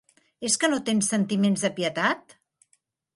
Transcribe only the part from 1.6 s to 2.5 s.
de pietat?